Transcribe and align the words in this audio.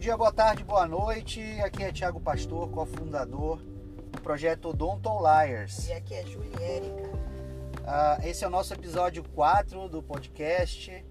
dia, 0.00 0.16
boa 0.16 0.32
tarde, 0.32 0.64
boa 0.64 0.88
noite. 0.88 1.42
Aqui 1.60 1.84
é 1.84 1.92
Thiago 1.92 2.18
Pastor, 2.18 2.70
cofundador 2.70 3.58
do 4.10 4.18
projeto 4.22 4.70
Odonto 4.70 5.10
Liars. 5.18 5.88
E 5.88 5.92
aqui 5.92 6.14
é 6.14 6.24
Julie 6.24 6.54
Érica. 6.58 7.06
Uh, 7.06 8.26
esse 8.26 8.42
é 8.42 8.46
o 8.46 8.50
nosso 8.50 8.72
episódio 8.72 9.22
4 9.22 9.90
do 9.90 10.02
podcast. 10.02 11.04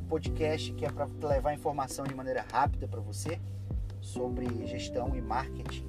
Um 0.00 0.08
podcast 0.08 0.72
que 0.72 0.86
é 0.86 0.90
para 0.90 1.06
levar 1.28 1.52
informação 1.52 2.06
de 2.06 2.14
maneira 2.14 2.42
rápida 2.50 2.88
para 2.88 3.00
você 3.00 3.38
sobre 4.00 4.66
gestão 4.66 5.14
e 5.14 5.20
marketing. 5.20 5.86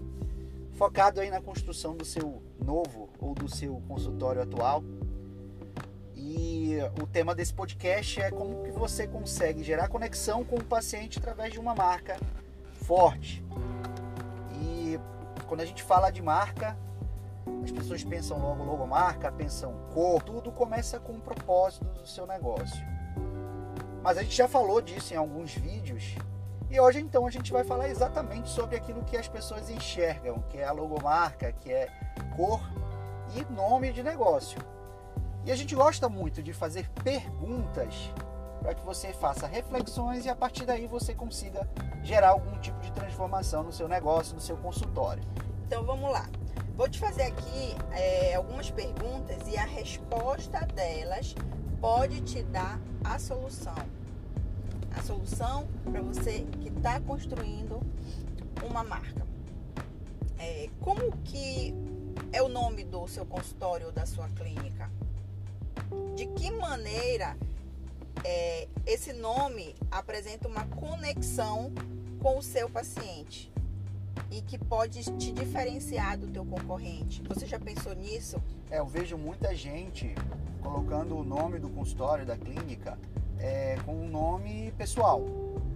Focado 0.74 1.22
aí 1.22 1.30
na 1.30 1.40
construção 1.40 1.96
do 1.96 2.04
seu 2.04 2.44
novo 2.62 3.10
ou 3.22 3.34
do 3.34 3.48
seu 3.48 3.82
consultório 3.88 4.42
atual 4.42 4.84
e 6.14 6.78
o 7.02 7.08
tema 7.08 7.34
desse 7.34 7.54
podcast 7.54 8.22
é 8.22 8.32
como 8.32 8.64
que 8.64 8.72
você 8.72 9.08
consegue 9.08 9.64
gerar 9.64 9.88
conexão 9.88 10.44
com 10.44 10.58
o 10.58 10.64
paciente 10.64 11.20
através 11.20 11.54
de 11.54 11.60
uma 11.60 11.74
marca 11.76 12.18
forte. 12.84 13.44
E 14.62 15.00
quando 15.48 15.62
a 15.62 15.66
gente 15.66 15.82
fala 15.82 16.12
de 16.12 16.22
marca, 16.22 16.78
as 17.64 17.72
pessoas 17.72 18.04
pensam 18.04 18.40
logo 18.40 18.64
logomarca, 18.64 19.32
pensam 19.32 19.74
cor, 19.94 20.22
tudo 20.22 20.52
começa 20.52 21.00
com 21.00 21.14
o 21.14 21.20
propósito 21.20 21.86
do 21.86 22.08
seu 22.08 22.28
negócio. 22.28 22.86
Mas 24.02 24.18
a 24.18 24.24
gente 24.24 24.36
já 24.36 24.48
falou 24.48 24.82
disso 24.82 25.14
em 25.14 25.18
alguns 25.18 25.54
vídeos 25.54 26.16
e 26.70 26.80
hoje 26.80 27.00
então 27.00 27.26
a 27.26 27.30
gente 27.30 27.52
vai 27.54 27.64
falar 27.64 27.88
exatamente 27.88 28.50
sobre 28.50 28.76
aquilo 28.76 29.04
que 29.04 29.16
as 29.16 29.28
pessoas 29.28 29.70
enxergam, 29.70 30.44
que 30.50 30.58
é 30.58 30.66
a 30.66 30.72
logomarca, 30.72 31.54
que 31.54 31.72
é 31.72 31.88
cor 32.36 32.60
e 33.36 33.54
nome 33.54 33.94
de 33.94 34.04
negócio. 34.04 34.60
E 35.46 35.52
a 35.52 35.56
gente 35.56 35.76
gosta 35.76 36.10
muito 36.10 36.42
de 36.42 36.52
fazer 36.52 36.90
perguntas 37.04 38.12
para 38.64 38.74
que 38.74 38.84
você 38.86 39.12
faça 39.12 39.46
reflexões 39.46 40.26
e 40.26 40.30
a 40.30 40.36
partir 40.36 40.66
daí 40.66 40.88
você 40.88 41.14
consiga 41.14 41.68
gerar 42.02 42.30
algum 42.30 42.58
tipo 42.60 42.80
de 42.80 42.92
transformação 42.94 43.62
no 43.62 43.74
seu 43.74 43.90
negócio, 43.90 44.34
no 44.34 44.42
seu 44.42 44.56
consultório. 44.58 45.22
Então 45.68 45.84
vamos 45.84 46.10
lá. 46.10 46.30
Vou 46.78 46.90
te 46.90 46.98
fazer 46.98 47.24
aqui 47.24 47.76
é, 47.92 48.36
algumas 48.36 48.72
perguntas 48.72 49.46
e 49.48 49.58
a 49.58 49.66
resposta 49.66 50.60
delas 50.68 51.36
pode 51.82 52.22
te 52.22 52.42
dar 52.44 52.80
a 53.04 53.20
solução. 53.20 53.76
A 54.96 55.02
solução 55.04 55.68
para 55.92 56.02
você 56.02 56.48
que 56.62 56.70
está 56.70 57.02
construindo 57.02 57.82
uma 58.64 58.84
marca. 58.84 59.28
É, 60.40 60.70
como 60.80 61.12
que 61.26 61.76
é 62.32 62.42
o 62.42 62.48
nome 62.48 62.86
do 62.86 63.08
seu 63.08 63.26
consultório 63.26 63.88
ou 63.88 63.92
da 63.92 64.06
sua 64.06 64.30
clínica? 64.30 64.90
de 66.16 66.28
que 66.28 66.52
maneira 66.52 67.36
é, 68.24 68.68
esse 68.86 69.14
nome 69.14 69.76
apresenta 69.92 70.48
uma 70.48 70.66
conexão 70.66 71.72
com 72.22 72.38
o 72.38 72.42
seu 72.42 72.70
paciente 72.70 73.52
e 74.32 74.42
que 74.42 74.58
pode 74.58 75.04
te 75.18 75.32
diferenciar 75.32 76.18
do 76.18 76.28
teu 76.28 76.46
concorrente. 76.46 77.22
Você 77.28 77.46
já 77.46 77.60
pensou 77.60 77.94
nisso? 77.94 78.38
É, 78.70 78.80
eu 78.80 78.86
vejo 78.86 79.18
muita 79.18 79.56
gente 79.56 80.14
colocando 80.62 81.18
o 81.18 81.24
nome 81.24 81.60
do 81.60 81.70
consultório, 81.70 82.26
da 82.26 82.38
clínica, 82.38 82.98
é, 83.38 83.78
com 83.86 83.94
um 83.94 84.08
nome 84.08 84.72
pessoal, 84.78 85.22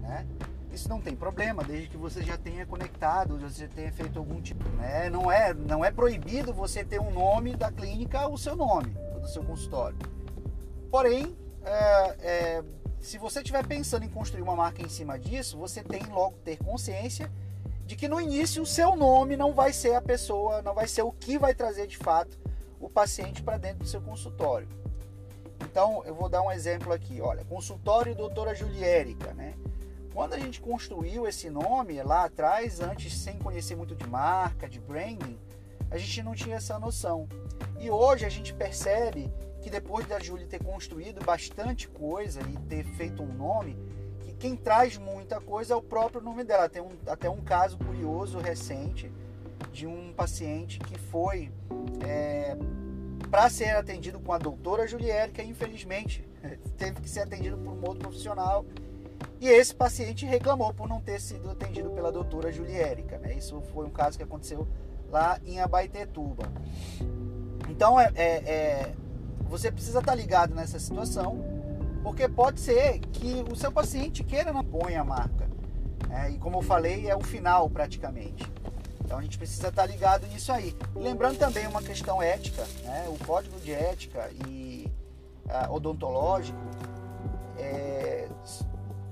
né? 0.01 0.25
Isso 0.71 0.87
não 0.89 1.01
tem 1.01 1.15
problema, 1.15 1.63
desde 1.63 1.89
que 1.89 1.97
você 1.97 2.21
já 2.21 2.37
tenha 2.37 2.65
conectado, 2.65 3.37
você 3.37 3.67
tenha 3.67 3.91
feito 3.91 4.19
algum 4.19 4.39
tipo, 4.41 4.67
né? 4.69 5.09
Não 5.09 5.31
é, 5.31 5.53
não 5.53 5.83
é 5.83 5.91
proibido 5.91 6.53
você 6.53 6.83
ter 6.83 6.99
um 6.99 7.11
nome 7.11 7.55
da 7.55 7.71
clínica, 7.71 8.27
o 8.27 8.37
seu 8.37 8.55
nome, 8.55 8.89
do 9.19 9.27
seu 9.27 9.43
consultório. 9.43 9.97
Porém, 10.89 11.35
é, 11.67 12.15
é, 12.21 12.63
se 13.01 13.17
você 13.17 13.39
estiver 13.39 13.65
pensando 13.65 14.03
em 14.03 14.09
construir 14.09 14.41
uma 14.41 14.55
marca 14.55 14.81
em 14.81 14.89
cima 14.89 15.19
disso, 15.19 15.57
você 15.57 15.83
tem 15.83 16.03
logo 16.07 16.37
ter 16.43 16.57
consciência 16.57 17.31
de 17.85 17.95
que 17.95 18.07
no 18.07 18.19
início 18.19 18.61
o 18.63 18.65
seu 18.65 18.95
nome 18.95 19.37
não 19.37 19.53
vai 19.53 19.71
ser 19.71 19.95
a 19.95 20.01
pessoa, 20.01 20.61
não 20.61 20.73
vai 20.73 20.87
ser 20.87 21.03
o 21.03 21.11
que 21.11 21.37
vai 21.37 21.53
trazer 21.53 21.87
de 21.87 21.97
fato 21.97 22.37
o 22.79 22.89
paciente 22.89 23.41
para 23.41 23.57
dentro 23.57 23.79
do 23.79 23.87
seu 23.87 24.01
consultório. 24.01 24.67
Então, 25.61 26.03
eu 26.05 26.13
vou 26.13 26.29
dar 26.29 26.41
um 26.41 26.51
exemplo 26.51 26.93
aqui. 26.93 27.21
Olha, 27.21 27.43
consultório 27.45 28.15
doutora 28.15 28.53
Juliérica, 28.53 29.33
né? 29.33 29.53
Quando 30.13 30.33
a 30.33 30.39
gente 30.39 30.59
construiu 30.59 31.27
esse 31.27 31.49
nome 31.49 32.01
lá 32.01 32.25
atrás, 32.25 32.79
antes 32.81 33.15
sem 33.15 33.37
conhecer 33.37 33.75
muito 33.75 33.95
de 33.95 34.07
marca, 34.07 34.67
de 34.67 34.79
branding, 34.79 35.37
a 35.89 35.97
gente 35.97 36.23
não 36.23 36.33
tinha 36.33 36.57
essa 36.57 36.77
noção. 36.79 37.27
E 37.79 37.89
hoje 37.89 38.25
a 38.25 38.29
gente 38.29 38.53
percebe 38.53 39.31
que 39.61 39.69
depois 39.69 40.05
da 40.07 40.19
Júlia 40.19 40.47
ter 40.47 40.63
construído 40.63 41.23
bastante 41.23 41.87
coisa 41.87 42.41
e 42.41 42.57
ter 42.67 42.83
feito 42.95 43.23
um 43.23 43.33
nome, 43.33 43.77
que 44.21 44.33
quem 44.33 44.55
traz 44.55 44.97
muita 44.97 45.39
coisa 45.39 45.73
é 45.73 45.77
o 45.77 45.81
próprio 45.81 46.21
nome 46.21 46.43
dela. 46.43 46.69
Tem 46.69 46.81
um, 46.81 46.95
até 47.07 47.29
um 47.29 47.41
caso 47.41 47.77
curioso 47.77 48.39
recente 48.39 49.11
de 49.71 49.87
um 49.87 50.13
paciente 50.13 50.79
que 50.79 50.97
foi 50.97 51.51
é, 52.05 52.55
para 53.29 53.49
ser 53.49 53.75
atendido 53.75 54.19
com 54.19 54.31
a 54.31 54.37
doutora 54.37 54.87
Juliérica, 54.87 55.43
infelizmente 55.43 56.27
teve 56.77 57.01
que 57.01 57.09
ser 57.09 57.21
atendido 57.21 57.57
por 57.57 57.73
um 57.73 57.81
outro 57.85 57.99
profissional. 57.99 58.65
E 59.39 59.47
esse 59.47 59.73
paciente 59.73 60.25
reclamou 60.25 60.73
por 60.73 60.87
não 60.87 61.01
ter 61.01 61.19
sido 61.19 61.49
atendido 61.49 61.89
pela 61.91 62.11
doutora 62.11 62.51
Juliérica. 62.51 63.17
Né? 63.17 63.35
Isso 63.35 63.61
foi 63.73 63.85
um 63.85 63.89
caso 63.89 64.17
que 64.17 64.23
aconteceu 64.23 64.67
lá 65.09 65.39
em 65.45 65.59
Abaitetuba. 65.59 66.51
Então, 67.69 67.99
é, 67.99 68.11
é, 68.15 68.25
é 68.25 68.93
você 69.47 69.71
precisa 69.71 69.99
estar 69.99 70.15
ligado 70.15 70.53
nessa 70.53 70.79
situação, 70.79 71.43
porque 72.03 72.27
pode 72.27 72.59
ser 72.59 72.99
que 72.99 73.43
o 73.51 73.55
seu 73.55 73.71
paciente 73.71 74.23
queira 74.23 74.53
não 74.53 74.63
ponha 74.63 75.01
a 75.01 75.03
marca. 75.03 75.47
É, 76.09 76.29
e 76.29 76.37
como 76.37 76.57
eu 76.57 76.61
falei, 76.61 77.09
é 77.09 77.15
o 77.15 77.21
final 77.21 77.69
praticamente. 77.69 78.49
Então 79.03 79.17
a 79.17 79.21
gente 79.21 79.37
precisa 79.37 79.69
estar 79.69 79.85
ligado 79.85 80.27
nisso 80.27 80.51
aí. 80.51 80.75
Lembrando 80.95 81.37
também 81.37 81.65
uma 81.67 81.81
questão 81.81 82.21
ética, 82.21 82.65
né? 82.83 83.07
o 83.07 83.25
código 83.25 83.57
de 83.59 83.71
ética 83.71 84.29
e 84.45 84.91
uh, 85.45 85.71
odontológico, 85.71 86.59
é, 87.57 88.27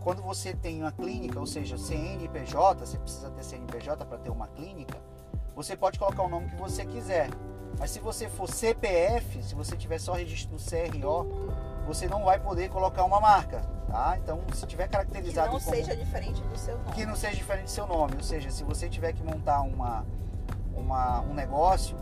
quando 0.01 0.21
você 0.21 0.53
tem 0.53 0.81
uma 0.81 0.91
clínica, 0.91 1.39
ou 1.39 1.47
seja, 1.47 1.77
CNPJ, 1.77 2.85
você 2.85 2.97
precisa 2.97 3.29
ter 3.31 3.43
CNPJ 3.43 4.05
para 4.05 4.17
ter 4.17 4.29
uma 4.29 4.47
clínica, 4.47 5.01
você 5.55 5.75
pode 5.75 5.97
colocar 5.97 6.23
o 6.23 6.29
nome 6.29 6.49
que 6.49 6.57
você 6.57 6.85
quiser. 6.85 7.29
Mas 7.79 7.91
se 7.91 7.99
você 7.99 8.29
for 8.29 8.49
CPF, 8.49 9.43
se 9.43 9.53
você 9.53 9.75
tiver 9.75 9.99
só 9.99 10.13
registro 10.13 10.55
no 10.55 10.59
CRO, 10.59 11.51
você 11.85 12.07
não 12.07 12.23
vai 12.23 12.39
poder 12.39 12.69
colocar 12.69 13.03
uma 13.03 13.19
marca, 13.19 13.61
tá? 13.87 14.17
Então, 14.17 14.41
se 14.53 14.65
tiver 14.65 14.87
caracterizado 14.87 15.49
que 15.49 15.53
não 15.53 15.61
como... 15.61 15.75
seja 15.75 15.95
diferente 15.95 16.41
do 16.41 16.57
seu 16.57 16.77
nome. 16.77 16.91
Que 16.91 17.05
não 17.05 17.15
seja 17.15 17.35
diferente 17.35 17.65
do 17.65 17.71
seu 17.71 17.87
nome, 17.87 18.15
ou 18.15 18.23
seja, 18.23 18.49
se 18.49 18.63
você 18.63 18.89
tiver 18.89 19.13
que 19.13 19.23
montar 19.23 19.61
uma, 19.61 20.05
uma 20.73 21.21
um 21.21 21.33
negócio 21.33 21.95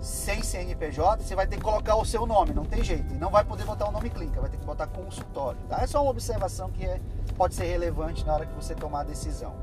sem 0.00 0.42
CNPJ, 0.42 1.22
você 1.22 1.34
vai 1.34 1.46
ter 1.46 1.56
que 1.56 1.62
colocar 1.62 1.96
o 1.96 2.04
seu 2.04 2.26
nome, 2.26 2.52
não 2.52 2.64
tem 2.64 2.84
jeito. 2.84 3.14
E 3.14 3.16
não 3.16 3.30
vai 3.30 3.42
poder 3.42 3.64
botar 3.64 3.88
o 3.88 3.90
nome 3.90 4.10
clínica, 4.10 4.40
vai 4.40 4.50
ter 4.50 4.58
que 4.58 4.64
botar 4.66 4.86
consultório, 4.86 5.58
tá? 5.68 5.80
É 5.80 5.86
só 5.86 6.02
uma 6.02 6.10
observação 6.10 6.70
que 6.70 6.84
é, 6.84 7.00
pode 7.36 7.54
ser 7.54 7.64
relevante 7.64 8.24
na 8.24 8.34
hora 8.34 8.46
que 8.46 8.54
você 8.54 8.74
tomar 8.74 9.00
a 9.00 9.04
decisão. 9.04 9.54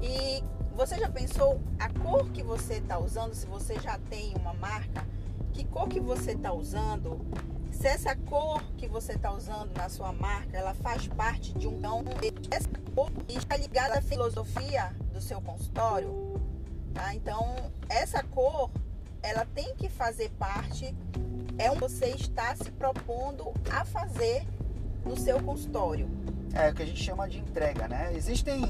E 0.00 0.42
você 0.74 0.98
já 0.98 1.08
pensou 1.08 1.60
a 1.78 1.88
cor 1.88 2.30
que 2.30 2.42
você 2.42 2.74
está 2.74 2.98
usando? 2.98 3.34
Se 3.34 3.46
você 3.46 3.78
já 3.78 3.98
tem 4.10 4.34
uma 4.34 4.54
marca, 4.54 5.06
que 5.52 5.64
cor 5.64 5.88
que 5.88 6.00
você 6.00 6.32
está 6.32 6.52
usando? 6.52 7.20
Se 7.70 7.86
essa 7.86 8.14
cor 8.16 8.62
que 8.76 8.86
você 8.86 9.12
está 9.12 9.32
usando 9.32 9.74
na 9.76 9.88
sua 9.88 10.12
marca, 10.12 10.56
ela 10.56 10.74
faz 10.74 11.06
parte 11.08 11.52
de 11.54 11.66
um 11.66 11.78
então 11.78 12.48
essa 12.50 12.68
cor 12.94 13.10
está 13.28 13.56
ligada 13.56 13.98
à 13.98 14.02
filosofia 14.02 14.94
do 15.12 15.20
seu 15.20 15.40
consultório, 15.40 16.40
tá? 16.94 17.14
Então 17.14 17.56
essa 17.88 18.22
cor, 18.22 18.70
ela 19.22 19.46
tem 19.54 19.74
que 19.74 19.88
fazer 19.88 20.30
parte 20.30 20.94
é 21.58 21.70
um 21.70 21.76
você 21.76 22.06
está 22.06 22.54
se 22.56 22.70
propondo 22.72 23.52
a 23.70 23.84
fazer 23.84 24.46
no 25.04 25.16
seu 25.16 25.42
consultório. 25.42 26.08
É 26.54 26.70
o 26.70 26.74
que 26.74 26.82
a 26.82 26.86
gente 26.86 27.02
chama 27.02 27.28
de 27.28 27.38
entrega, 27.38 27.88
né? 27.88 28.12
Existem 28.14 28.62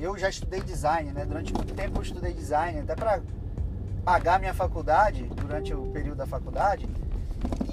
eu 0.00 0.16
já 0.18 0.28
estudei 0.28 0.60
design, 0.60 1.12
né? 1.12 1.24
Durante 1.24 1.52
muito 1.52 1.74
tempo 1.74 1.98
eu 1.98 2.02
estudei 2.02 2.32
design, 2.32 2.80
até 2.80 2.94
para 2.94 3.20
pagar 4.04 4.38
minha 4.38 4.54
faculdade, 4.54 5.24
durante 5.24 5.72
o 5.72 5.86
período 5.86 6.18
da 6.18 6.26
faculdade. 6.26 6.88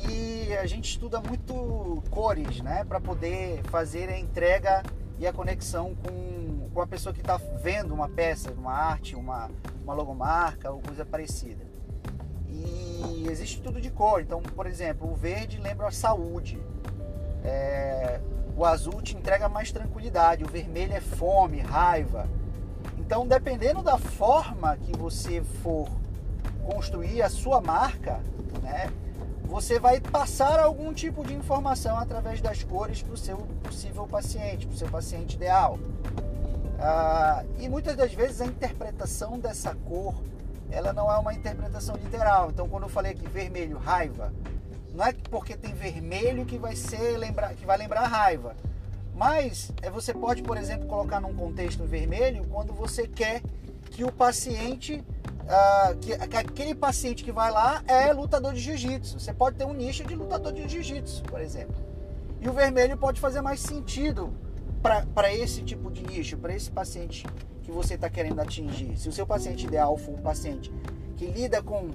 E 0.10 0.54
a 0.58 0.66
gente 0.66 0.90
estuda 0.90 1.22
muito 1.22 2.04
cores, 2.10 2.62
né? 2.62 2.84
Para 2.84 3.00
poder 3.00 3.62
fazer 3.64 4.10
a 4.10 4.18
entrega 4.18 4.84
e 5.20 5.28
a 5.28 5.34
conexão 5.34 5.96
com, 5.96 6.70
com 6.74 6.82
a 6.82 6.88
pessoa 6.88 7.14
que 7.14 7.22
está 7.22 7.38
vendo 7.62 7.94
uma 7.94 8.10
peça, 8.10 8.52
uma 8.52 8.74
arte, 8.74 9.16
uma, 9.16 9.50
uma 9.84 9.94
logomarca 9.94 10.72
ou 10.72 10.82
coisa 10.82 11.06
parecida. 11.06 11.64
E 12.50 13.26
existe 13.30 13.62
tudo 13.62 13.80
de 13.80 13.90
cor. 13.90 14.22
Então, 14.22 14.42
por 14.42 14.66
exemplo, 14.66 15.12
o 15.12 15.16
verde 15.16 15.58
lembra 15.58 15.88
a 15.88 15.92
saúde. 15.92 16.60
É, 17.44 18.20
o 18.62 18.66
azul 18.66 19.02
te 19.02 19.18
entrega 19.18 19.50
mais 19.50 19.72
tranquilidade, 19.72 20.44
o 20.44 20.48
vermelho 20.48 20.94
é 20.94 21.02
fome, 21.02 21.60
raiva. 21.62 22.30
Então, 23.00 23.26
dependendo 23.26 23.82
da 23.82 23.98
forma 23.98 24.78
que 24.78 24.96
você 24.96 25.42
for 25.64 25.90
construir 26.64 27.24
a 27.24 27.30
sua 27.30 27.60
marca, 27.60 28.20
né, 28.62 28.88
você 29.46 29.80
vai 29.80 30.00
passar 30.00 30.60
algum 30.60 30.94
tipo 30.94 31.26
de 31.26 31.34
informação 31.34 31.98
através 31.98 32.40
das 32.40 32.64
cores 32.64 33.02
para 33.02 33.16
o 33.16 33.18
seu 33.18 33.38
possível 33.64 34.06
paciente, 34.06 34.68
para 34.68 34.76
o 34.76 34.78
seu 34.78 34.90
paciente 34.90 35.38
ideal. 35.38 35.80
Ah, 36.80 37.44
e 37.58 37.68
muitas 37.68 37.96
das 37.96 38.14
vezes 38.14 38.42
a 38.42 38.46
interpretação 38.46 39.40
dessa 39.40 39.74
cor, 39.74 40.14
ela 40.70 40.94
não 40.94 41.12
é 41.12 41.18
uma 41.18 41.34
interpretação 41.34 41.96
literal. 41.96 42.52
Então, 42.52 42.70
quando 42.70 42.84
eu 42.84 42.90
falei 42.90 43.14
aqui 43.14 43.28
vermelho, 43.28 43.80
raiva, 43.80 44.32
não 44.94 45.06
é 45.06 45.14
porque 45.30 45.56
tem 45.56 45.74
vermelho 45.74 46.46
que 46.46 46.58
vai 46.58 46.76
ser 46.76 47.18
lembrar, 47.18 47.54
que 47.54 47.66
vai 47.66 47.78
lembrar 47.78 48.08
raiva. 48.08 48.56
Mas 49.16 49.72
é, 49.82 49.90
você 49.90 50.14
pode, 50.14 50.42
por 50.42 50.58
exemplo, 50.58 50.88
colocar 50.88 51.20
num 51.20 51.34
contexto 51.34 51.84
vermelho 51.86 52.46
quando 52.50 52.74
você 52.74 53.08
quer 53.08 53.42
que 53.92 54.04
o 54.04 54.12
paciente, 54.12 55.04
ah, 55.48 55.94
que, 56.00 56.18
que 56.28 56.38
aquele 56.38 56.74
paciente 56.74 57.24
que 57.24 57.32
vai 57.32 57.52
lá 57.52 57.84
é 57.88 58.12
lutador 58.14 58.54
de 58.54 58.60
jiu-jitsu. 58.60 59.20
Você 59.20 59.34
pode 59.34 59.58
ter 59.58 59.66
um 59.66 59.74
nicho 59.74 60.04
de 60.04 60.16
lutador 60.16 60.52
de 60.54 60.68
jiu-jitsu, 60.68 61.24
por 61.24 61.42
exemplo. 61.42 61.76
E 62.40 62.50
o 62.50 62.54
vermelho 62.54 62.98
pode 62.98 63.20
fazer 63.20 63.42
mais 63.42 63.60
sentido 63.60 64.34
para 64.82 65.32
esse 65.32 65.62
tipo 65.62 65.92
de 65.92 66.04
nicho, 66.04 66.38
para 66.38 66.56
esse 66.56 66.72
paciente 66.72 67.28
que 67.62 67.72
você 67.72 67.94
está 67.94 68.10
querendo 68.10 68.40
atingir. 68.40 68.98
Se 68.98 69.08
o 69.08 69.12
seu 69.12 69.28
paciente 69.28 69.68
ideal 69.68 69.96
for 69.98 70.16
um 70.16 70.22
paciente 70.22 70.74
que 71.18 71.28
lida 71.28 71.62
com 71.62 71.92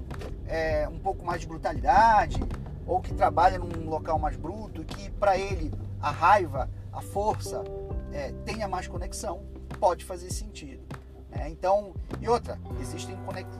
é, 0.47 0.87
um 0.87 0.97
pouco 0.97 1.25
mais 1.25 1.41
de 1.41 1.47
brutalidade 1.47 2.39
ou 2.87 3.01
que 3.01 3.13
trabalha 3.13 3.59
num 3.59 3.89
local 3.89 4.17
mais 4.17 4.35
bruto, 4.35 4.83
que 4.83 5.11
para 5.11 5.37
ele 5.37 5.71
a 6.01 6.09
raiva, 6.09 6.69
a 6.91 7.01
força 7.01 7.63
é, 8.11 8.31
tenha 8.45 8.67
mais 8.67 8.87
conexão, 8.87 9.43
pode 9.79 10.05
fazer 10.05 10.31
sentido. 10.31 10.83
Né? 11.29 11.49
Então, 11.49 11.93
e 12.21 12.29
outra, 12.29 12.59
existem 12.79 13.17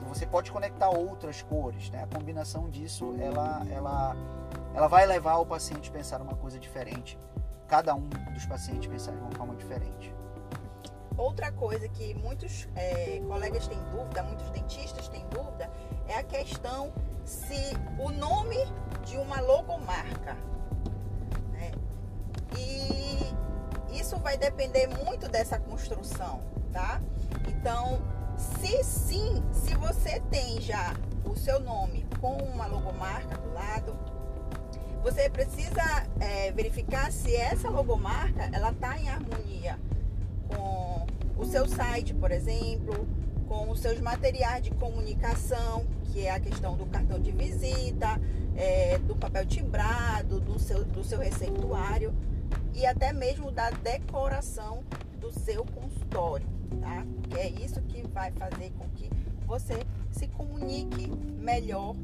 você 0.08 0.26
pode 0.26 0.50
conectar 0.50 0.88
outras 0.88 1.42
cores, 1.42 1.90
né? 1.90 2.02
A 2.02 2.06
combinação 2.06 2.68
disso, 2.68 3.14
ela, 3.20 3.64
ela, 3.70 4.16
ela 4.74 4.88
vai 4.88 5.06
levar 5.06 5.36
o 5.36 5.46
paciente 5.46 5.90
a 5.90 5.92
pensar 5.92 6.20
uma 6.20 6.34
coisa 6.34 6.58
diferente 6.58 7.18
cada 7.68 7.94
um 7.94 8.08
dos 8.32 8.46
pacientes 8.46 8.90
pensar 8.90 9.12
de 9.12 9.18
uma 9.18 9.30
forma 9.32 9.54
diferente. 9.54 10.12
Outra 11.16 11.52
coisa 11.52 11.88
que 11.88 12.14
muitos 12.14 12.68
é, 12.74 13.20
colegas 13.26 13.68
têm 13.68 13.78
dúvida, 13.90 14.22
muitos 14.22 14.48
dentistas 14.50 15.08
têm 15.08 15.24
dúvida, 15.28 15.70
é 16.06 16.14
a 16.14 16.22
questão 16.22 16.92
se 17.24 17.76
o 17.98 18.10
nome 18.10 18.56
de 19.08 19.16
uma 19.16 19.40
logomarca. 19.40 20.36
Né? 21.52 21.72
E 22.56 23.98
isso 23.98 24.18
vai 24.18 24.36
depender 24.36 24.86
muito 25.02 25.28
dessa 25.28 25.58
construção, 25.58 26.42
tá? 26.70 27.00
Então, 27.48 28.00
se 28.36 28.84
sim, 28.84 29.42
se 29.50 29.74
você 29.74 30.20
tem 30.30 30.60
já 30.60 30.94
o 31.24 31.34
seu 31.34 31.58
nome 31.58 32.06
com 32.20 32.36
uma 32.36 32.66
logomarca 32.66 33.36
do 33.38 33.52
lado, 33.54 33.96
você 35.02 35.30
precisa 35.30 36.06
é, 36.20 36.52
verificar 36.52 37.10
se 37.10 37.34
essa 37.34 37.70
logomarca 37.70 38.50
ela 38.52 38.70
está 38.70 38.98
em 38.98 39.08
harmonia 39.08 39.78
com 40.48 41.06
o 41.36 41.46
seu 41.46 41.66
site, 41.66 42.12
por 42.12 42.30
exemplo, 42.30 43.08
com 43.48 43.70
os 43.70 43.80
seus 43.80 43.98
materiais 44.00 44.62
de 44.62 44.70
comunicação, 44.70 45.86
que 46.12 46.26
é 46.26 46.30
a 46.30 46.38
questão 46.38 46.76
do 46.76 46.86
cartão 46.86 47.18
de 47.18 47.32
visita, 47.32 48.20
é, 48.54 48.98
do 48.98 49.16
papel 49.16 49.46
timbrado, 49.46 50.38
do 50.38 50.58
seu, 50.58 50.84
do 50.84 51.02
seu 51.02 51.18
receituário 51.18 52.14
e 52.74 52.84
até 52.84 53.12
mesmo 53.12 53.50
da 53.50 53.70
decoração 53.70 54.84
do 55.18 55.32
seu 55.32 55.64
consultório, 55.64 56.46
tá? 56.80 57.04
Que 57.28 57.38
é 57.38 57.48
isso 57.48 57.80
que 57.82 58.06
vai 58.08 58.30
fazer 58.32 58.70
com 58.78 58.88
que 58.90 59.10
você 59.46 59.84
se 60.10 60.28
comunique 60.28 61.08
melhor 61.40 61.96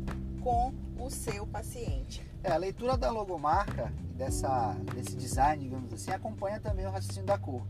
com 0.43 0.73
o 0.99 1.11
seu 1.11 1.46
paciente. 1.46 2.25
É, 2.43 2.52
a 2.52 2.56
leitura 2.56 2.96
da 2.96 3.11
logomarca 3.11 3.93
dessa, 4.17 4.75
desse 4.94 5.17
design, 5.17 5.62
digamos 5.64 5.93
assim, 5.93 6.11
acompanha 6.11 6.58
também 6.61 6.87
o 6.87 6.91
raciocínio 6.91 7.26
da 7.26 7.38
cor. 7.38 7.62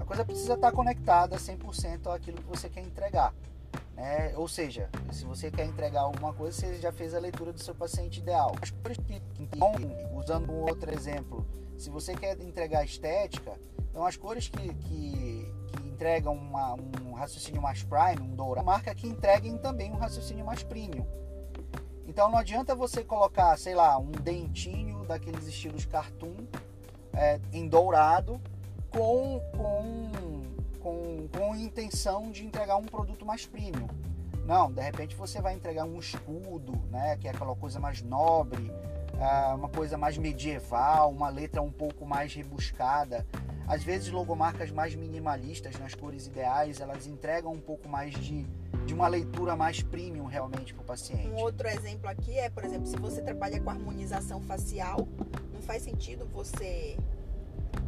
A 0.00 0.04
coisa 0.04 0.24
precisa 0.24 0.54
estar 0.54 0.72
conectada 0.72 1.36
100% 1.36 2.12
àquilo 2.12 2.38
que 2.38 2.48
você 2.48 2.70
quer 2.70 2.80
entregar. 2.80 3.34
Né? 3.94 4.32
Ou 4.34 4.48
seja, 4.48 4.88
se 5.12 5.26
você 5.26 5.50
quer 5.50 5.66
entregar 5.66 6.00
alguma 6.00 6.32
coisa, 6.32 6.56
você 6.56 6.80
já 6.80 6.90
fez 6.90 7.14
a 7.14 7.18
leitura 7.20 7.52
do 7.52 7.62
seu 7.62 7.74
paciente 7.74 8.18
ideal. 8.18 8.56
Então, 9.38 9.72
usando 10.16 10.50
um 10.50 10.62
outro 10.62 10.90
exemplo, 10.92 11.46
se 11.76 11.90
você 11.90 12.14
quer 12.14 12.40
entregar 12.40 12.82
estética, 12.82 13.60
então 13.90 14.06
as 14.06 14.16
cores 14.16 14.48
que, 14.48 14.74
que, 14.74 15.52
que 15.66 15.86
entregam 15.86 16.34
uma, 16.34 16.74
um 17.04 17.12
raciocínio 17.12 17.60
mais 17.60 17.82
prime, 17.82 18.22
um 18.22 18.34
dourado, 18.34 18.66
marca 18.66 18.94
que 18.94 19.06
entreguem 19.06 19.58
também 19.58 19.92
um 19.92 19.96
raciocínio 19.96 20.46
mais 20.46 20.62
premium. 20.62 21.06
Então 22.06 22.30
não 22.30 22.38
adianta 22.38 22.74
você 22.74 23.04
colocar, 23.04 23.56
sei 23.58 23.74
lá, 23.74 23.98
um 23.98 24.10
dentinho 24.10 25.04
daqueles 25.04 25.46
estilos 25.46 25.84
cartoon 25.84 26.34
é, 27.12 27.38
em 27.52 27.68
dourado 27.68 28.40
com, 28.90 29.40
com, 29.56 30.10
com, 30.80 31.28
com 31.28 31.56
intenção 31.56 32.30
de 32.30 32.44
entregar 32.44 32.76
um 32.76 32.86
produto 32.86 33.24
mais 33.24 33.46
premium. 33.46 33.88
Não, 34.46 34.70
de 34.70 34.80
repente 34.80 35.14
você 35.14 35.40
vai 35.40 35.54
entregar 35.54 35.84
um 35.84 35.98
escudo, 35.98 36.72
né, 36.90 37.16
que 37.18 37.28
é 37.28 37.30
aquela 37.30 37.54
coisa 37.54 37.78
mais 37.78 38.02
nobre, 38.02 38.72
é, 39.18 39.54
uma 39.54 39.68
coisa 39.68 39.96
mais 39.96 40.18
medieval, 40.18 41.10
uma 41.10 41.28
letra 41.28 41.62
um 41.62 41.70
pouco 41.70 42.04
mais 42.04 42.34
rebuscada. 42.34 43.26
Às 43.68 43.84
vezes 43.84 44.10
logomarcas 44.10 44.72
mais 44.72 44.96
minimalistas 44.96 45.78
nas 45.78 45.94
cores 45.94 46.26
ideais, 46.26 46.80
elas 46.80 47.06
entregam 47.06 47.52
um 47.52 47.60
pouco 47.60 47.88
mais 47.88 48.12
de 48.14 48.44
de 48.90 48.94
uma 48.94 49.06
leitura 49.06 49.54
mais 49.54 49.82
premium 49.82 50.24
realmente 50.24 50.74
para 50.74 50.82
o 50.82 50.84
paciente. 50.84 51.28
Um 51.28 51.36
outro 51.36 51.68
exemplo 51.68 52.08
aqui 52.08 52.36
é, 52.36 52.50
por 52.50 52.64
exemplo, 52.64 52.86
se 52.86 52.96
você 52.96 53.22
trabalha 53.22 53.60
com 53.60 53.70
harmonização 53.70 54.40
facial, 54.40 55.06
não 55.52 55.62
faz 55.62 55.82
sentido 55.82 56.26
você 56.26 56.96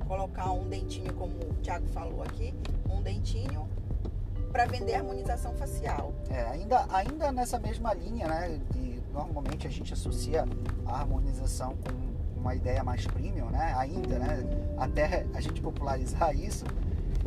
colocar 0.05 0.51
um 0.53 0.69
dentinho, 0.69 1.13
como 1.15 1.33
o 1.33 1.55
Thiago 1.63 1.87
falou 1.89 2.23
aqui, 2.23 2.55
um 2.91 3.03
dentinho 3.03 3.69
para 4.53 4.67
vender 4.67 4.95
harmonização 4.95 5.55
facial. 5.55 6.13
É, 6.29 6.43
ainda, 6.43 6.85
ainda 6.91 7.33
nessa 7.33 7.59
mesma 7.59 7.95
linha, 7.95 8.29
né? 8.29 8.61
De, 8.71 9.01
normalmente 9.13 9.67
a 9.67 9.71
gente 9.71 9.93
associa 9.93 10.47
a 10.87 11.01
harmonização 11.01 11.75
com 11.77 12.41
uma 12.41 12.55
ideia 12.55 12.85
mais 12.85 13.07
premium, 13.07 13.49
né? 13.51 13.75
Ainda, 13.77 14.19
né? 14.19 14.45
Até 14.77 15.27
a 15.33 15.41
gente 15.41 15.61
popularizar 15.63 16.37
isso, 16.37 16.65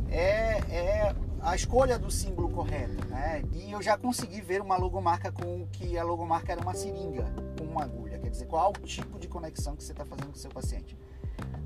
é, 0.09 0.59
é 0.69 1.15
a 1.41 1.55
escolha 1.55 1.97
do 1.97 2.11
símbolo 2.11 2.49
correto, 2.49 3.05
né? 3.07 3.43
E 3.53 3.71
eu 3.71 3.81
já 3.81 3.97
consegui 3.97 4.41
ver 4.41 4.61
uma 4.61 4.77
logomarca 4.77 5.31
com 5.31 5.67
que 5.71 5.97
a 5.97 6.03
logomarca 6.03 6.51
era 6.51 6.61
uma 6.61 6.73
seringa 6.73 7.25
com 7.57 7.65
uma 7.65 7.83
agulha, 7.83 8.19
quer 8.19 8.29
dizer, 8.29 8.45
qual 8.45 8.71
o 8.71 8.85
tipo 8.85 9.19
de 9.19 9.27
conexão 9.27 9.75
que 9.75 9.83
você 9.83 9.91
está 9.91 10.05
fazendo 10.05 10.27
com 10.27 10.33
o 10.33 10.39
seu 10.39 10.51
paciente. 10.51 10.97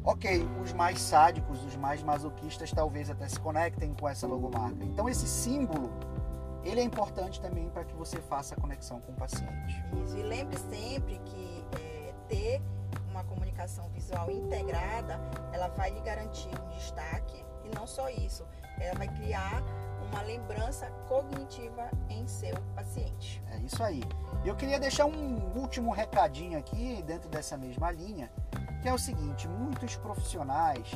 Ok, 0.03 0.47
os 0.61 0.73
mais 0.73 0.99
sádicos, 0.99 1.63
os 1.63 1.75
mais 1.75 2.01
masoquistas 2.01 2.71
talvez 2.71 3.09
até 3.09 3.27
se 3.27 3.39
conectem 3.39 3.93
com 3.93 4.07
essa 4.07 4.25
logomarca. 4.25 4.83
Então 4.83 5.07
esse 5.07 5.27
símbolo, 5.27 5.91
ele 6.63 6.79
é 6.79 6.83
importante 6.83 7.39
também 7.39 7.69
para 7.69 7.83
que 7.83 7.93
você 7.93 8.17
faça 8.21 8.55
a 8.55 8.57
conexão 8.59 8.99
com 9.01 9.11
o 9.11 9.15
paciente. 9.15 9.83
Isso, 10.03 10.17
e 10.17 10.23
lembre 10.23 10.57
sempre 10.57 11.19
que 11.25 11.65
é, 11.79 12.13
ter 12.27 12.61
uma 13.11 13.23
comunicação 13.23 13.89
visual 13.89 14.31
integrada, 14.31 15.19
ela 15.51 15.67
vai 15.67 15.91
lhe 15.91 15.99
garantir 16.01 16.49
um 16.59 16.69
destaque 16.69 17.45
e 17.65 17.75
não 17.75 17.85
só 17.85 18.09
isso, 18.09 18.45
ela 18.79 18.97
vai 18.97 19.07
criar 19.09 19.61
uma 20.11 20.21
lembrança 20.23 20.88
cognitiva 21.07 21.89
em 22.09 22.25
seu 22.27 22.55
paciente. 22.75 23.43
É 23.51 23.57
isso 23.59 23.83
aí. 23.83 24.01
Eu 24.43 24.55
queria 24.55 24.79
deixar 24.79 25.05
um 25.05 25.55
último 25.55 25.91
recadinho 25.91 26.57
aqui 26.57 27.03
dentro 27.03 27.29
dessa 27.29 27.57
mesma 27.57 27.91
linha, 27.91 28.31
que 28.81 28.88
é 28.88 28.93
o 28.93 28.98
seguinte: 28.98 29.48
muitos 29.48 29.95
profissionais 29.95 30.91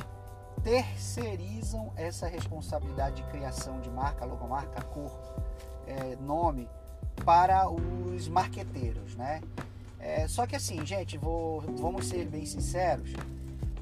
terceirizam 0.62 1.92
essa 1.96 2.26
responsabilidade 2.26 3.16
de 3.16 3.22
criação 3.30 3.80
de 3.80 3.90
marca, 3.90 4.24
logomarca, 4.24 4.82
cor, 4.82 5.12
é, 5.86 6.16
nome 6.16 6.68
para 7.24 7.68
os 7.68 8.28
marqueteiros, 8.28 9.14
né? 9.16 9.42
É, 9.98 10.26
só 10.28 10.46
que 10.46 10.56
assim, 10.56 10.84
gente, 10.84 11.16
vou, 11.16 11.60
vamos 11.60 12.06
ser 12.06 12.26
bem 12.26 12.44
sinceros, 12.44 13.12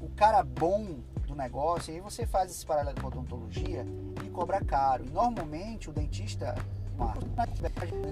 o 0.01 0.09
cara 0.09 0.43
bom 0.43 0.99
do 1.27 1.35
negócio, 1.35 1.93
aí 1.93 1.99
você 1.99 2.25
faz 2.25 2.51
esse 2.51 2.65
paralelo 2.65 2.99
com 2.99 3.07
a 3.07 3.09
odontologia 3.09 3.85
e 4.23 4.29
cobra 4.29 4.63
caro. 4.63 5.05
E 5.05 5.09
normalmente 5.09 5.89
o 5.89 5.93
dentista 5.93 6.55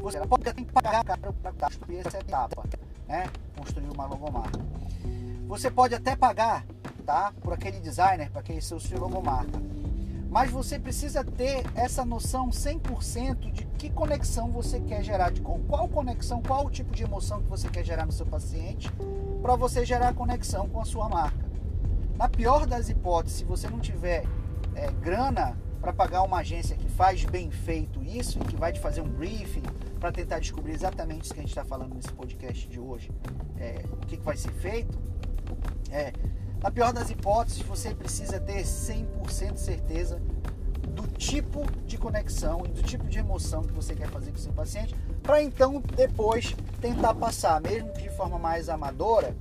você 0.01 0.19
pode 0.27 0.53
que 0.53 0.65
pagar 0.65 1.03
caro 1.03 1.33
para 1.33 1.51
construir 1.53 1.99
essa 1.99 2.17
etapa, 2.17 2.63
né? 3.07 3.29
Construir 3.55 3.89
uma 3.89 4.07
logomarca. 4.07 4.59
Você 5.51 5.69
pode 5.69 5.93
até 5.93 6.15
pagar, 6.15 6.65
tá? 7.05 7.33
Por 7.41 7.51
aquele 7.51 7.81
designer, 7.81 8.31
para 8.31 8.39
aquele 8.39 8.61
seu, 8.61 8.79
seu 8.79 8.97
logomarca. 8.97 9.61
Mas 10.29 10.49
você 10.49 10.79
precisa 10.79 11.25
ter 11.25 11.65
essa 11.75 12.05
noção 12.05 12.51
100% 12.51 13.51
de 13.51 13.65
que 13.65 13.89
conexão 13.89 14.49
você 14.49 14.79
quer 14.79 15.03
gerar, 15.03 15.29
de 15.29 15.41
qual 15.41 15.89
conexão, 15.89 16.41
qual 16.41 16.69
tipo 16.69 16.95
de 16.95 17.03
emoção 17.03 17.41
que 17.41 17.49
você 17.49 17.67
quer 17.67 17.83
gerar 17.83 18.05
no 18.05 18.13
seu 18.13 18.25
paciente, 18.25 18.89
para 19.41 19.57
você 19.57 19.85
gerar 19.85 20.13
conexão 20.13 20.69
com 20.69 20.79
a 20.79 20.85
sua 20.85 21.09
marca. 21.09 21.45
Na 22.15 22.29
pior 22.29 22.65
das 22.65 22.87
hipóteses, 22.87 23.39
se 23.39 23.43
você 23.43 23.69
não 23.69 23.81
tiver 23.81 24.23
é, 24.73 24.89
grana 25.01 25.57
para 25.81 25.91
pagar 25.91 26.21
uma 26.21 26.37
agência 26.37 26.77
que 26.77 26.87
faz 26.87 27.25
bem 27.25 27.51
feito 27.51 28.01
isso 28.01 28.39
e 28.39 28.45
que 28.45 28.55
vai 28.55 28.71
te 28.71 28.79
fazer 28.79 29.01
um 29.01 29.09
briefing 29.09 29.63
para 29.99 30.13
tentar 30.13 30.39
descobrir 30.39 30.71
exatamente 30.71 31.25
isso 31.25 31.33
que 31.33 31.41
a 31.41 31.43
gente 31.43 31.51
está 31.51 31.65
falando 31.65 31.93
nesse 31.93 32.13
podcast 32.13 32.69
de 32.69 32.79
hoje, 32.79 33.11
é, 33.57 33.83
o 33.91 33.97
que, 34.05 34.15
que, 34.15 34.23
vai 34.23 34.37
ser 34.37 34.53
feito, 34.53 35.11
é, 35.91 36.13
na 36.61 36.69
pior 36.69 36.93
das 36.93 37.09
hipóteses, 37.09 37.61
você 37.61 37.93
precisa 37.93 38.39
ter 38.39 38.63
100% 38.63 39.57
certeza 39.57 40.21
do 40.89 41.07
tipo 41.07 41.65
de 41.85 41.97
conexão 41.97 42.63
e 42.65 42.69
do 42.69 42.83
tipo 42.83 43.05
de 43.07 43.19
emoção 43.19 43.63
que 43.63 43.73
você 43.73 43.95
quer 43.95 44.09
fazer 44.09 44.31
com 44.31 44.37
o 44.37 44.41
seu 44.41 44.53
paciente, 44.53 44.95
para 45.23 45.41
então 45.41 45.81
depois 45.95 46.55
tentar 46.79 47.13
passar, 47.15 47.61
mesmo 47.61 47.91
que 47.93 48.03
de 48.03 48.09
forma 48.09 48.37
mais 48.37 48.69
amadora, 48.69 49.35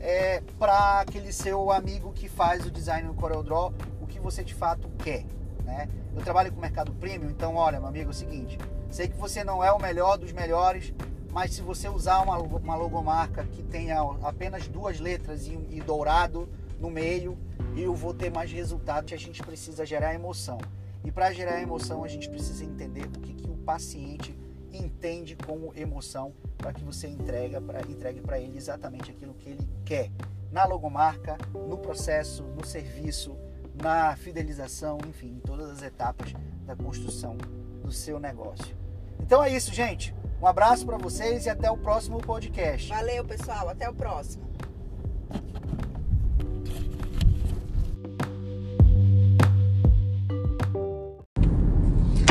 é, 0.00 0.42
para 0.58 1.00
aquele 1.00 1.32
seu 1.32 1.70
amigo 1.70 2.12
que 2.12 2.28
faz 2.28 2.66
o 2.66 2.70
design 2.70 3.08
no 3.08 3.14
CorelDRAW, 3.14 3.72
o 4.00 4.06
que 4.06 4.20
você 4.20 4.44
de 4.44 4.54
fato 4.54 4.88
quer. 4.98 5.24
Né? 5.64 5.88
Eu 6.14 6.22
trabalho 6.22 6.52
com 6.52 6.58
o 6.58 6.60
mercado 6.60 6.92
premium, 6.92 7.30
então 7.30 7.56
olha, 7.56 7.78
meu 7.78 7.88
amigo, 7.88 8.10
é 8.10 8.12
o 8.12 8.14
seguinte, 8.14 8.58
sei 8.90 9.08
que 9.08 9.16
você 9.16 9.42
não 9.42 9.62
é 9.64 9.72
o 9.72 9.78
melhor 9.78 10.18
dos 10.18 10.32
melhores, 10.32 10.92
mas 11.36 11.52
se 11.52 11.60
você 11.60 11.86
usar 11.86 12.22
uma, 12.22 12.38
uma 12.38 12.74
logomarca 12.76 13.44
que 13.44 13.62
tenha 13.62 14.00
apenas 14.22 14.66
duas 14.68 14.98
letras 14.98 15.46
e, 15.46 15.52
e 15.68 15.82
dourado 15.82 16.48
no 16.80 16.88
meio, 16.88 17.36
eu 17.76 17.94
vou 17.94 18.14
ter 18.14 18.30
mais 18.30 18.50
resultados. 18.50 19.12
A 19.12 19.18
gente 19.18 19.42
precisa 19.42 19.84
gerar 19.84 20.14
emoção. 20.14 20.56
E 21.04 21.12
para 21.12 21.30
gerar 21.34 21.60
emoção, 21.60 22.02
a 22.02 22.08
gente 22.08 22.26
precisa 22.30 22.64
entender 22.64 23.04
o 23.04 23.20
que, 23.20 23.34
que 23.34 23.50
o 23.50 23.54
paciente 23.54 24.34
entende 24.72 25.36
como 25.36 25.74
emoção 25.76 26.32
para 26.56 26.72
que 26.72 26.82
você 26.82 27.06
entrega 27.06 27.60
pra, 27.60 27.82
entregue 27.82 28.22
para 28.22 28.40
ele 28.40 28.56
exatamente 28.56 29.10
aquilo 29.10 29.34
que 29.34 29.50
ele 29.50 29.68
quer. 29.84 30.10
Na 30.50 30.64
logomarca, 30.64 31.36
no 31.52 31.76
processo, 31.76 32.44
no 32.44 32.64
serviço, 32.64 33.36
na 33.74 34.16
fidelização, 34.16 34.96
enfim, 35.06 35.34
em 35.34 35.40
todas 35.40 35.68
as 35.68 35.82
etapas 35.82 36.32
da 36.64 36.74
construção 36.74 37.36
do 37.84 37.92
seu 37.92 38.18
negócio. 38.18 38.74
Então 39.20 39.44
é 39.44 39.54
isso, 39.54 39.70
gente. 39.74 40.14
Um 40.46 40.48
abraço 40.48 40.86
para 40.86 40.96
vocês 40.96 41.44
e 41.44 41.50
até 41.50 41.68
o 41.68 41.76
próximo 41.76 42.18
podcast. 42.18 42.88
Valeu, 42.88 43.24
pessoal. 43.24 43.68
Até 43.68 43.90
o 43.90 43.92
próximo. 43.92 44.44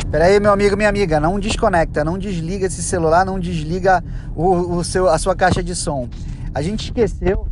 Peraí, 0.09 0.39
meu 0.39 0.53
amigo, 0.53 0.77
minha 0.77 0.87
amiga, 0.87 1.19
não 1.19 1.37
desconecta, 1.37 2.05
não 2.05 2.17
desliga 2.17 2.67
esse 2.67 2.81
celular, 2.81 3.25
não 3.25 3.37
desliga 3.37 4.01
o, 4.33 4.77
o 4.77 4.83
seu, 4.85 5.09
a 5.09 5.17
sua 5.17 5.35
caixa 5.35 5.61
de 5.61 5.75
som. 5.75 6.07
A 6.53 6.61
gente 6.61 6.85
esqueceu 6.85 7.49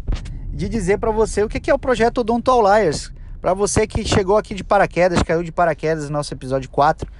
de 0.47 0.69
dizer 0.69 0.97
para 0.97 1.11
você 1.11 1.43
o 1.43 1.49
que 1.49 1.69
é 1.69 1.73
o 1.73 1.77
projeto 1.77 2.19
Odonto 2.19 2.49
Outliers. 2.49 3.11
Para 3.41 3.53
você 3.53 3.85
que 3.85 4.05
chegou 4.05 4.37
aqui 4.37 4.55
de 4.55 4.63
paraquedas, 4.63 5.21
caiu 5.23 5.43
de 5.43 5.51
paraquedas 5.51 6.05
no 6.05 6.11
nosso 6.11 6.33
episódio 6.33 6.69
4, 6.69 7.11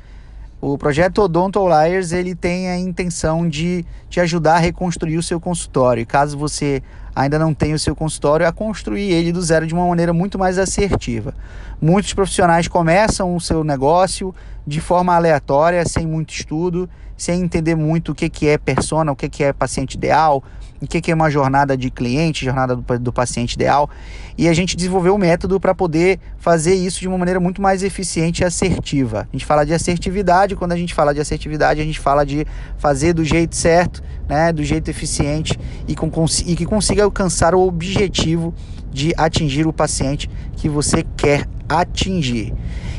o 0.66 0.78
projeto 0.78 1.22
Odonto 1.22 1.60
Outliers 1.60 2.14
ele 2.14 2.34
tem 2.34 2.70
a 2.70 2.78
intenção 2.78 3.50
de 3.50 3.86
te 4.10 4.22
ajudar 4.22 4.56
a 4.56 4.60
reconstruir 4.60 5.18
o 5.18 5.24
seu 5.24 5.38
consultório. 5.38 6.00
E 6.00 6.06
caso 6.06 6.38
você 6.38 6.82
ainda 7.14 7.38
não 7.38 7.54
tenha 7.54 7.76
o 7.76 7.80
seu 7.80 7.94
consultório, 7.94 8.48
a 8.48 8.52
construir 8.54 9.12
ele 9.12 9.34
do 9.34 9.42
zero 9.42 9.68
de 9.68 9.74
uma 9.74 9.86
maneira 9.86 10.14
muito 10.14 10.40
mais 10.40 10.58
assertiva. 10.58 11.34
Muitos 11.82 12.14
profissionais 12.14 12.70
começam 12.70 13.36
o 13.36 13.42
seu 13.42 13.62
negócio 13.62 14.34
de 14.66 14.80
forma 14.80 15.14
aleatória, 15.14 15.86
sem 15.86 16.08
muito 16.08 16.34
estudo, 16.34 16.90
sem 17.18 17.42
entender 17.42 17.76
muito 17.76 18.14
o 18.14 18.16
que, 18.16 18.30
que 18.30 18.48
é 18.48 18.58
persona, 18.58 19.12
o 19.12 19.18
que, 19.18 19.28
que 19.28 19.44
é 19.44 19.52
paciente 19.52 19.96
ideal, 19.96 20.42
o 20.86 20.88
que, 20.88 21.12
é 21.12 21.16
uma 21.16 21.30
jornada 21.30 21.78
de 21.78 21.90
cliente, 21.90 22.46
jornada 22.46 22.76
do, 22.76 23.00
do 23.00 23.14
paciente 23.14 23.54
ideal. 23.54 23.90
E 24.38 24.48
a 24.48 24.54
gente 24.54 24.76
desenvolveu 24.76 25.16
um 25.16 25.18
método 25.18 25.60
para 25.60 25.74
poder 25.74 26.20
fazer 26.38 26.74
isso 26.74 27.00
de 27.00 27.08
uma 27.08 27.18
maneira 27.18 27.40
muito 27.40 27.62
mais 27.62 27.84
eficiente 27.84 28.42
e 28.42 28.46
assertiva. 28.46 29.28
A 29.32 29.36
gente 29.36 29.46
fala 29.46 29.66
de 29.66 29.74
assertividade, 29.74 30.56
quando 30.56 30.72
a 30.72 30.78
gente 30.78 30.94
fala 30.94 31.14
de 31.14 31.22
assertividade, 31.22 31.82
a 31.82 31.84
gente 31.84 32.00
fala 32.00 32.26
de 32.26 32.46
fazer 32.78 33.14
do 33.14 33.24
jeito 33.24 33.56
certo, 33.56 34.04
né, 34.28 34.52
do 34.52 34.64
jeito 34.64 34.90
eficiente 34.90 35.60
e, 35.88 35.96
com, 35.96 36.10
e 36.46 36.56
que 36.56 36.66
consiga 36.66 37.04
alcançar 37.04 37.54
o 37.54 37.62
objetivo 37.62 38.54
de 38.92 39.14
atingir 39.18 39.66
o 39.66 39.74
paciente 39.74 40.30
que 40.56 40.70
você 40.70 41.04
quer 41.18 41.48
atingir. 41.68 42.54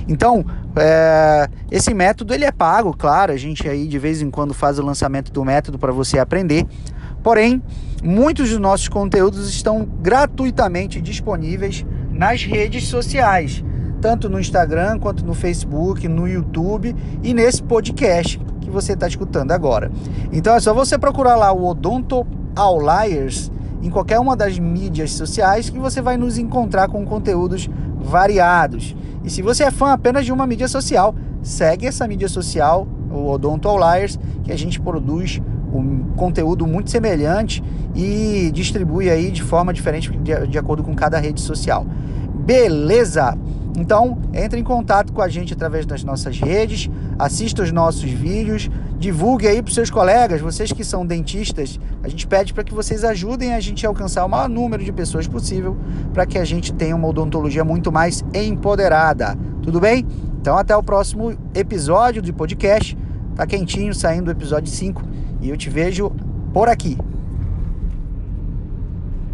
Então, 0.09 0.45
é, 0.77 1.49
esse 1.71 1.95
método 1.95 2.35
ele 2.35 2.45
é 2.45 2.53
pago, 2.53 2.95
claro, 2.95 3.33
a 3.33 3.37
gente 3.37 3.69
aí 3.69 3.87
de 3.87 3.99
vez 3.99 4.21
em 4.21 4.31
quando 4.31 4.53
faz 4.53 4.79
o 4.79 4.83
lançamento 4.83 5.33
do 5.33 5.45
método 5.45 5.79
para 5.79 5.93
você 5.93 6.19
aprender, 6.19 6.67
Porém, 7.25 7.63
muitos 8.03 8.51
dos 8.51 8.59
nossos 8.59 8.87
conteúdos 8.87 9.49
estão 9.49 9.89
gratuitamente 10.03 11.01
disponíveis 11.01 11.85
nas 12.13 12.45
redes 12.45 12.87
sociais, 12.87 13.65
tanto 13.99 14.29
no 14.29 14.39
Instagram 14.39 14.99
quanto 14.99 15.25
no 15.25 15.33
Facebook, 15.33 16.07
no 16.07 16.29
YouTube 16.29 16.95
e 17.23 17.33
nesse 17.33 17.63
podcast 17.63 18.39
que 18.61 18.69
você 18.69 18.93
está 18.93 19.09
escutando 19.09 19.53
agora. 19.53 19.91
Então 20.31 20.55
é 20.55 20.61
só 20.61 20.75
você 20.75 20.99
procurar 20.99 21.35
lá 21.35 21.51
o 21.51 21.67
Odonto 21.67 22.27
Outliers 22.55 23.51
em 23.83 23.89
qualquer 23.89 24.21
uma 24.21 24.37
das 24.37 24.59
mídias 24.59 25.13
sociais 25.13 25.71
que 25.71 25.79
você 25.79 26.03
vai 26.03 26.19
nos 26.19 26.37
encontrar 26.37 26.89
com 26.89 27.07
conteúdos 27.07 27.71
variados. 27.99 28.95
E 29.25 29.31
se 29.31 29.41
você 29.41 29.65
é 29.65 29.71
fã 29.71 29.93
apenas 29.93 30.27
de 30.27 30.33
uma 30.33 30.47
mídia 30.47 30.69
social, 30.69 31.15
segue 31.43 31.87
essa 31.87 32.07
mídia 32.07 32.29
social, 32.29 32.87
o 33.11 33.31
Odonto 33.31 33.67
Outliers, 33.67 34.19
que 34.43 34.53
a 34.53 34.59
gente 34.59 34.79
produz 34.79 35.41
um 35.79 36.05
conteúdo 36.17 36.67
muito 36.67 36.91
semelhante 36.91 37.63
e 37.95 38.51
distribui 38.53 39.11
aí 39.11 39.31
de 39.31 39.43
forma 39.43 39.73
diferente 39.73 40.11
de, 40.11 40.47
de 40.47 40.59
acordo 40.59 40.83
com 40.83 40.95
cada 40.95 41.19
rede 41.19 41.41
social. 41.41 41.87
Beleza? 42.35 43.37
Então, 43.77 44.19
entre 44.33 44.61
em 44.61 44.63
contato 44.63 45.13
com 45.13 45.21
a 45.21 45.29
gente 45.29 45.53
através 45.53 45.85
das 45.85 46.05
nossas 46.05 46.39
redes, 46.39 46.89
assista 47.19 47.63
os 47.63 47.73
nossos 47.73 48.09
vídeos, 48.09 48.71
divulgue 48.99 49.49
aí 49.49 49.61
para 49.61 49.75
seus 49.75 49.91
colegas, 49.91 50.41
vocês 50.41 50.71
que 50.71 50.85
são 50.85 51.05
dentistas, 51.05 51.81
a 52.03 52.09
gente 52.09 52.25
pede 52.25 52.55
para 52.55 52.63
que 52.63 52.73
vocês 52.73 53.03
ajudem 53.03 53.53
a 53.53 53.59
gente 53.59 53.85
a 53.85 53.89
alcançar 53.89 54.25
o 54.25 54.29
maior 54.29 54.49
número 54.49 54.85
de 54.85 54.93
pessoas 54.93 55.27
possível 55.27 55.77
para 56.13 56.25
que 56.25 56.39
a 56.39 56.45
gente 56.45 56.73
tenha 56.73 56.95
uma 56.95 57.09
odontologia 57.09 57.65
muito 57.65 57.91
mais 57.91 58.25
empoderada. 58.33 59.37
Tudo 59.61 59.81
bem? 59.81 60.07
Então, 60.41 60.57
até 60.57 60.77
o 60.77 60.83
próximo 60.83 61.35
episódio 61.55 62.23
do 62.23 62.33
podcast. 62.33 62.97
Tá 63.35 63.45
quentinho, 63.45 63.93
saindo 63.93 64.29
o 64.29 64.31
episódio 64.31 64.71
5 64.71 65.03
e 65.45 65.51
eu 65.51 65.57
te 65.59 65.69
vejo 65.69 66.11
por 66.55 66.71
aqui. 66.71 66.97